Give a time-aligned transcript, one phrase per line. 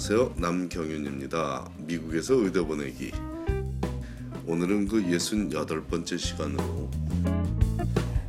[0.00, 0.34] 안녕하세요.
[0.36, 1.72] 남경윤입니다.
[1.78, 3.10] 미국에서 의대 보내기.
[4.46, 6.88] 오늘은 그 68번째 시간으로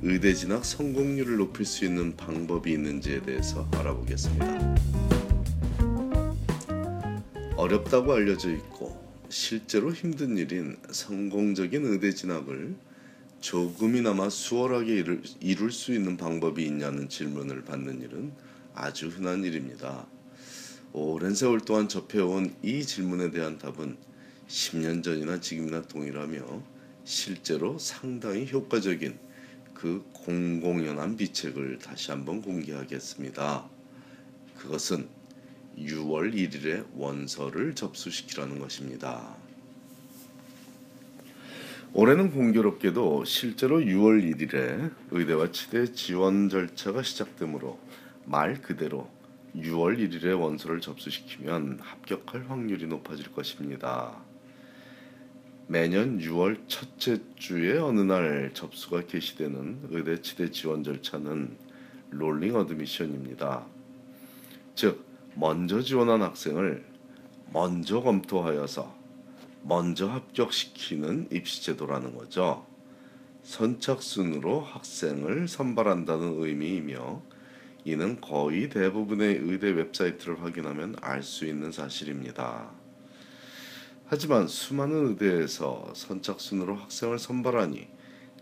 [0.00, 4.74] 의대 진학 성공률을 높일 수 있는 방법이 있는지에 대해서 알아보겠습니다.
[7.56, 8.98] 어렵다고 알려져 있고
[9.28, 12.74] 실제로 힘든 일인 성공적인 의대 진학을
[13.40, 15.04] 조금이나마 수월하게
[15.42, 18.32] 이룰, 수 있는 방법이 있냐는 질문을 받는 일은
[18.74, 20.06] 아주 흔한 일입니다.
[20.92, 23.96] 오랜 세월 동안 접해온 이 질문에 대한 답은
[24.48, 26.40] 10년 전이나 지금이나 동일하며
[27.04, 29.16] 실제로 상당히 효과적인
[29.72, 33.68] 그 공공연한 비책을 다시 한번 공개하겠습니다.
[34.56, 35.08] 그것은
[35.78, 39.36] 6월 1일에 원서를 접수시키라는 것입니다.
[41.92, 47.78] 올해는 공교롭게도 실제로 6월 1일에 의대와 치대 지원 절차가 시작되므로
[48.24, 49.08] 말 그대로
[49.56, 54.16] 6월 1일에 원서를 접수시키면 합격할 확률이 높아질 것입니다.
[55.66, 61.56] 매년 6월 첫째 주의 어느 날 접수가 개시되는 의대 치대 지원 절차는
[62.10, 63.66] rolling admission입니다.
[64.74, 66.84] 즉 먼저 지원한 학생을
[67.52, 68.98] 먼저 검토하여서
[69.62, 72.66] 먼저 합격시키는 입시제도라는 거죠.
[73.42, 77.22] 선착순으로 학생을 선발한다는 의미이며
[77.84, 82.70] 이는 거의 대부분의 의대 웹사이트를 확인하면 알 수 있는 사실입니다.
[84.06, 87.88] 하지만 수많은 의대에서 선착순으로 학생을 선발하니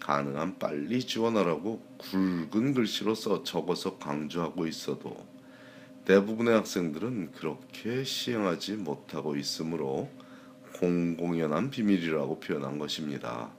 [0.00, 5.26] 가능한 빨리 지원하라고 굵은 글씨로 써 적어서 강조하고 있어도
[6.06, 10.08] 대부분의 학생들은 그렇게 시행하지 못하고 있으므로
[10.76, 13.50] 공공연한 비밀이라고 표현한 것입니다.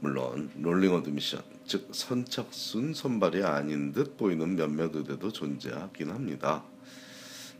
[0.00, 1.40] 물론 rolling admission
[1.72, 6.62] 즉 선착순 선발이 아닌 듯 보이는 몇몇 의대도 존재하긴 합니다.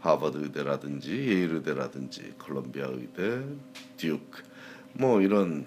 [0.01, 3.43] 하버드 의대라든지 예일 의대라든지 콜롬비아 의대,
[3.97, 4.43] 듀크
[4.93, 5.65] 뭐 이런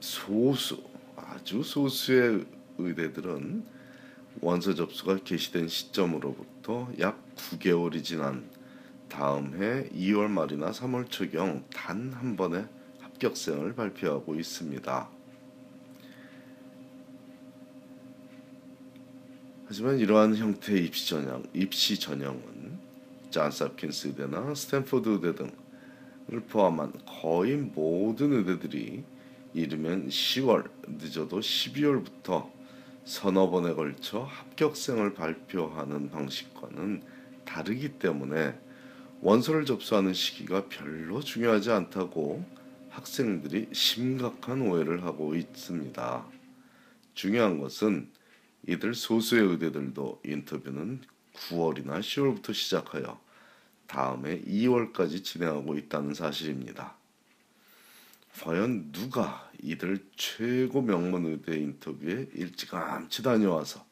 [0.00, 0.82] 소수
[1.14, 2.44] 아주 소수의
[2.78, 3.64] 의대들은
[4.40, 8.50] 원서 접수가 개시된 시점으로부터 약 9개월이 지난
[9.08, 12.66] 다음 해 2월 말이나 3월 초경 단 한 번의
[12.98, 15.13] 합격생을 발표하고 있습니다.
[19.66, 22.78] 하지만 이러한 형태의 입시 전형, 입시 전형은
[23.30, 29.02] 존스 홉킨스 의대나 스탠포드 의대 등을 포함한 거의 모든 의대들이
[29.54, 32.50] 이르면 10월, 늦어도 12월부터
[33.04, 37.02] 서너 번에 걸쳐 합격생을 발표하는 방식과는
[37.44, 38.58] 다르기 때문에
[39.22, 42.44] 원서를 접수하는 시기가 별로 중요하지 않다고
[42.90, 46.26] 학생들이 심각한 오해를 하고 있습니다.
[47.14, 48.10] 중요한 것은
[48.66, 51.02] 이들 소수의 의대들도 인터뷰는
[51.34, 53.20] 9월이나 10월부터 시작하여
[53.86, 56.94] 다음해 2월까지 진행하고 있다는 사실입니다.
[58.40, 63.84] 과연 누가 이들 최고 명문 의대 인터뷰에 일찌감치 다녀와서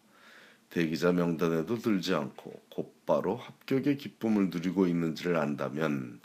[0.70, 6.20] 대기자 명단에도 들지 않고 곧바로 합격의 기쁨을 누리고 있는지를 안다면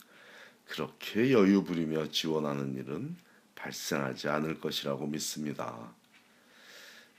[0.66, 3.18] 그렇게 여유 부리며 지원하는 일은
[3.56, 5.94] 발생하지 않을 것이라고 믿습니다.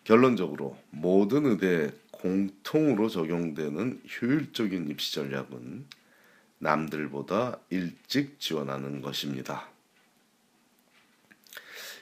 [0.09, 5.85] 결론적으로 모든 의대에 공통으로 적용되는 효율적인 입시 전략은
[6.61, 9.69] 남들보다 일찍 지원하는 것입니다.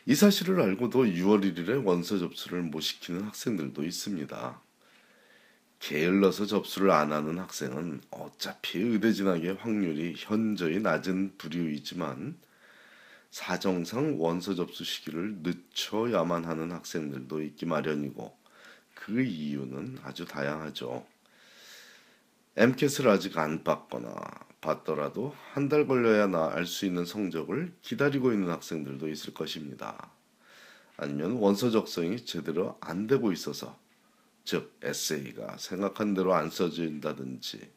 [0.07, 4.61] 이 사실을 알고도 6월 1일에 원서 접수를 못 시키는 학생들도 있습니다.
[5.81, 12.37] 게을러서 접수를 안 하는 학생은 어차피 의대 진학의 확률이 현저히 낮은 부류이지만
[13.37, 18.35] 사정상 원서 접수 시기를 늦춰야만 하는 학생들도 있기 마련이고
[18.95, 21.07] 그 이유는 아주 다양하죠.
[22.57, 24.17] MCAT을 아직 안 받거나
[24.63, 30.11] 받더라도 한 달 걸려야 알수 있는 성적을 기다리고 있는 학생들도 있을 것입니다.
[30.97, 33.79] 아니면 원서 적성이 제대로 안 되고 있어서
[34.45, 37.71] 즉 에세이가 생각한 대로 안 써진다든지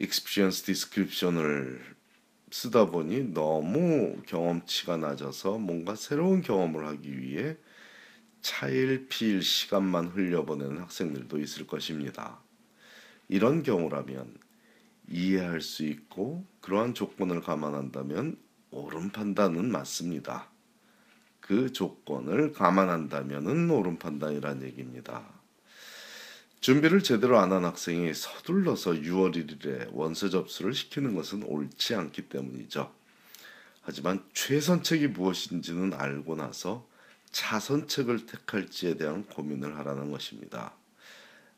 [0.00, 2.00] experience description을
[2.52, 7.56] 쓰다 보니 너무 경험치가 낮아서 뭔가 새로운 경험을 하기 위해
[8.42, 12.38] 차일피일 시간만 흘려보내는 학생들도 있을 것입니다.
[13.28, 14.36] 이런 경우라면
[15.08, 18.36] 이해할 수 있고 그러한 조건을 감안한다면
[18.70, 20.50] 옳은 판단은 맞습니다.
[21.40, 25.41] 그 조건을 감안한다면 옳은 판단이란 얘기입니다.
[26.62, 32.88] 준비를 제대로 안 한 학생이 서둘러서 6월 1일에 원서 접수를 시키는 것은 옳지 않기 때문이죠.
[33.82, 36.86] 하지만 최선책이 무엇인지는 알고 나서
[37.32, 40.72] 차선책을 택할지에 대한 고민을 하라는 것입니다.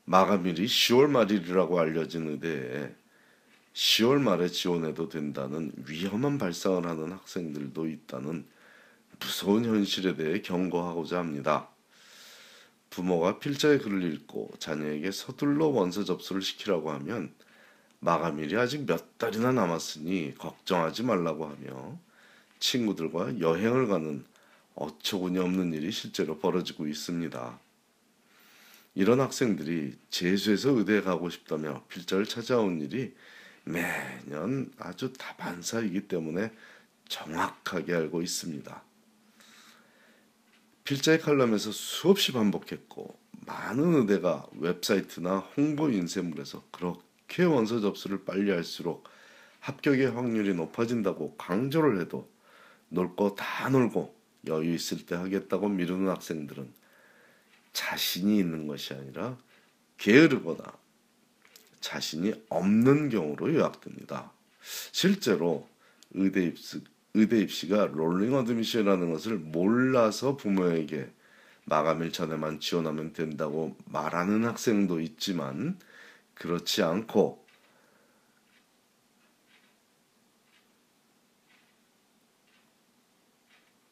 [0.06, 2.94] 마감일이 10월 말일이라고 알려진 의대에
[3.74, 8.46] 10월 말에 지원해도 된다는 위험한 발상을 하는 학생들도 있다는
[9.20, 11.68] 무서운 현실에 대해 경고하고자 합니다.
[12.94, 17.34] 부모가 필자의 글을 읽고 자녀에게 서둘러 원서 접수를 시키라고 하면
[17.98, 21.98] 마감일이 아직 몇 달이나 남았으니 걱정하지 말라고 하며
[22.60, 24.24] 친구들과 여행을 가는
[24.76, 27.58] 어처구니 없는 일이 실제로 벌어지고 있습니다.
[28.94, 33.12] 이런 학생들이 재수해서 의대에 가고 싶다며 필자를 찾아온 일이
[33.64, 36.52] 매년 아주 다반사이기 때문에
[37.08, 38.82] 정확하게 알고 있습니다.
[40.84, 49.04] 필자의 칼럼에서 수없이 반복했고 많은 의대가 웹사이트나 홍보 인쇄물에서 그렇게 원서 접수를 빨리 할수록
[49.60, 52.30] 합격의 확률이 높아진다고 강조를 해도
[52.88, 54.14] 놀 거 다 놀고
[54.46, 56.70] 여유 있을 때 하겠다고 미루는 학생들은
[57.72, 59.38] 자신이 있는 것이 아니라
[59.98, 60.62] 게으르거나
[61.80, 64.32] 자신이 없는 경우로 요약됩니다.
[64.92, 65.68] 실제로
[66.12, 66.80] 의대 입시,
[67.14, 71.10] 의대 입시가 rolling admission이라는 것을 몰라서 부모에게
[71.64, 75.78] 마감일 전에만 지원하면 된다고 말하는 학생도 있지만
[76.34, 77.44] 그렇지 않고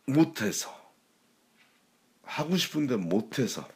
[0.06, 0.82] 못해서
[2.24, 3.66] 하고 싶은데 못해서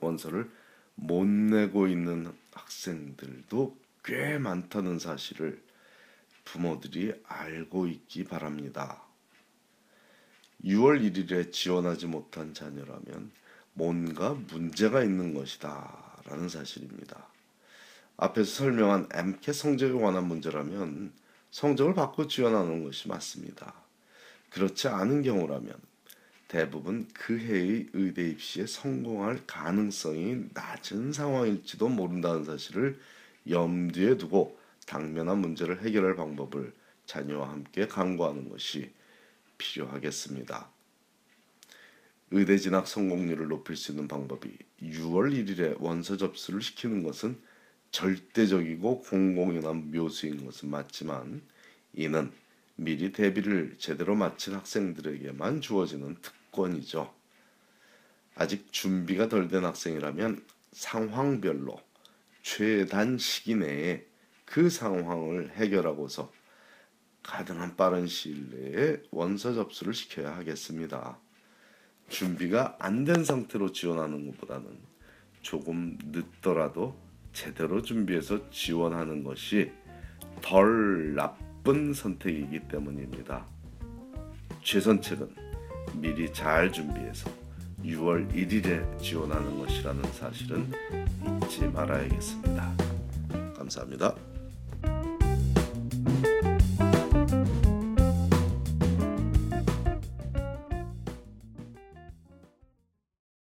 [0.00, 0.50] 원서를
[0.94, 5.65] 못 내고 있는 학생들도 꽤 많다는 사실을
[6.46, 9.02] 부모들이 알고 있기 바랍니다.
[10.64, 13.30] 6월 1일에 지원하지 못한 자녀라면
[13.74, 17.26] 뭔가 문제가 있는 것이다 라는 사실입니다.
[18.16, 21.12] 앞에서 설명한 MCAT 성적에 관한 문제라면
[21.50, 23.74] 성적을 받고 지원하는 것이 맞습니다.
[24.48, 25.74] 그렇지 않은 경우라면
[26.48, 32.98] 대부분 그 해의 의대 입시에 성공할 가능성이 낮은 상황일지도 모른다는 사실을
[33.50, 36.72] 염두에 두고 당면한 문제를 해결할 방법을
[37.04, 38.92] 자녀와 함께 강구하는 것이
[39.58, 40.70] 필요하겠습니다.
[42.30, 47.40] 의대 진학 성공률을 높일 수 있는 방법이 6월 1일에 원서 접수를 시키는 것은
[47.92, 51.42] 절대적이고 공공연한 묘수인 것은 맞지만
[51.92, 52.32] 이는
[52.74, 57.14] 미리 대비를 제대로 마친 학생들에게만 주어지는 특권이죠.
[58.34, 61.80] 아직 준비가 덜 된 학생이라면 상황별로
[62.42, 64.04] 최단 시기 내에
[64.46, 66.32] 그 상황을 해결하고서
[67.22, 71.18] 가능한 빠른 시일 내에 원서 접수를 시켜야 하겠습니다.
[72.08, 74.66] 준비가 안 된 상태로 지원하는 것보다는
[75.42, 76.96] 조금 늦더라도
[77.32, 79.70] 제대로 준비해서 지원하는 것이
[80.40, 83.44] 덜 나쁜 선택이기 때문입니다.
[84.62, 85.34] 최선책은
[85.94, 87.30] 미리 잘 준비해서
[87.82, 90.72] 6월 1일에 지원하는 것이라는 사실은
[91.42, 92.76] 잊지 말아야겠습니다.
[93.56, 94.35] 감사합니다.